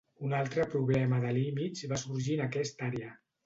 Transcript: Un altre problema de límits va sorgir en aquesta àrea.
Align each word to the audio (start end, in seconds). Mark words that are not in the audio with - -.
Un 0.27 0.31
altre 0.37 0.63
problema 0.75 1.21
de 1.25 1.35
límits 1.39 1.87
va 1.95 2.03
sorgir 2.07 2.41
en 2.41 2.45
aquesta 2.51 2.93
àrea. 2.93 3.17